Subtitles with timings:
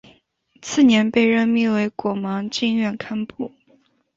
[0.63, 3.51] 次年被任命为果芒经院堪布。